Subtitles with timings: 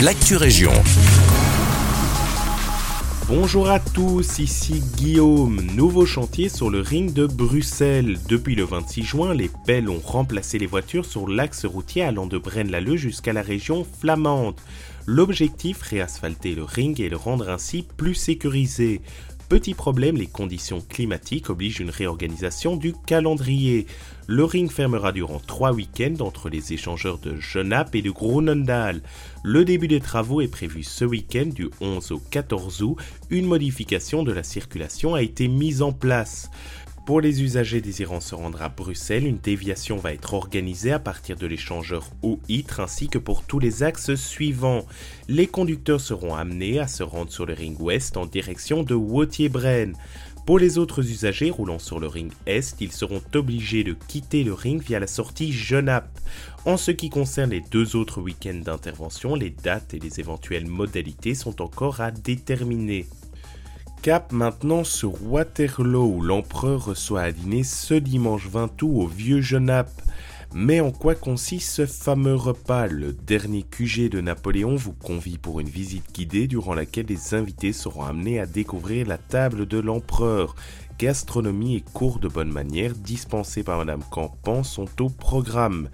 [0.00, 0.72] l'actu région.
[3.28, 5.62] Bonjour à tous, ici Guillaume.
[5.74, 8.18] Nouveau chantier sur le ring de Bruxelles.
[8.28, 12.36] Depuis le 26 juin, les pelles ont remplacé les voitures sur l'axe routier allant de
[12.36, 14.56] Braine-l'Alleud jusqu'à la région flamande.
[15.06, 19.00] L'objectif, réasphalter le ring et le rendre ainsi plus sécurisé.
[19.48, 23.86] Petit problème, les conditions climatiques obligent une réorganisation du calendrier.
[24.26, 29.02] Le ring fermera durant trois week-ends entre les échangeurs de Genappe et de Groenendaal.
[29.44, 32.96] Le début des travaux est prévu ce week-end du 11 au 14 août.
[33.30, 36.50] Une modification de la circulation a été mise en place.
[37.06, 41.36] Pour les usagers désirant se rendre à Bruxelles, une déviation va être organisée à partir
[41.36, 44.84] de l'échangeur Haut-Itre ainsi que pour tous les axes suivants.
[45.28, 49.94] Les conducteurs seront amenés à se rendre sur le ring ouest en direction de Wautier-Braine.
[50.46, 54.52] Pour les autres usagers roulant sur le ring est, ils seront obligés de quitter le
[54.52, 56.18] ring via la sortie Genappe.
[56.64, 61.36] En ce qui concerne les deux autres week-ends d'intervention, les dates et les éventuelles modalités
[61.36, 63.06] sont encore à déterminer.
[64.06, 69.40] Cap maintenant sur Waterloo où l'empereur reçoit à dîner ce dimanche 20 août au Vieux
[69.40, 70.00] Genappe.
[70.54, 72.86] Mais en quoi consiste ce fameux repas?
[72.86, 77.72] Le dernier QG de Napoléon vous convie pour une visite guidée durant laquelle les invités
[77.72, 80.54] seront amenés à découvrir la table de l'empereur.
[80.98, 85.90] Gastronomie et cours de bonne manière dispensés par Madame Campan sont au programme.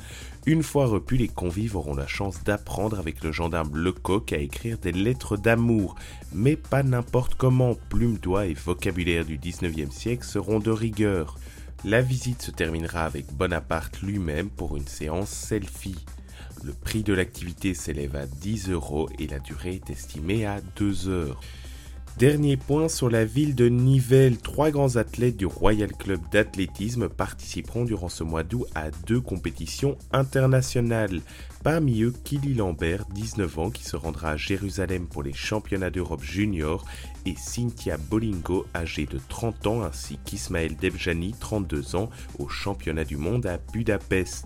[0.47, 4.78] Une fois repus, les convives auront la chance d'apprendre avec le gendarme Lecoq à écrire
[4.78, 5.97] des lettres d'amour,
[6.33, 7.75] mais pas n'importe comment.
[7.89, 11.36] Plume, doigts et vocabulaire du 19e siècle seront de rigueur.
[11.85, 16.05] La visite se terminera avec Bonaparte lui-même pour une séance selfie.
[16.63, 21.09] Le prix de l'activité s'élève à 10 euros et la durée est estimée à 2
[21.09, 21.41] heures.
[22.19, 24.37] Dernier point sur la ville de Nivelles.
[24.37, 29.97] Trois grands athlètes du Royal Club d'athlétisme participeront durant ce mois d'août à deux compétitions
[30.13, 31.23] internationales.
[31.65, 36.23] Parmi eux, Kili Lambert, 19 ans, qui se rendra à Jérusalem pour les championnats d'Europe
[36.23, 36.85] junior,
[37.25, 43.17] et Cynthia Bolingo, âgée de 30 ans, ainsi qu'Ismaël Debjani, 32 ans, au championnat du
[43.17, 44.45] monde à Budapest.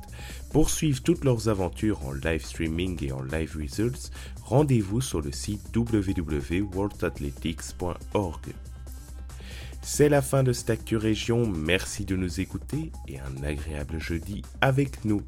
[0.57, 4.11] Pour suivre toutes leurs aventures en live streaming et en live results,
[4.43, 8.47] rendez-vous sur le site www.worldathletics.org.
[9.83, 15.05] C'est la fin de cette Région, merci de nous écouter et un agréable jeudi avec
[15.05, 15.21] nous.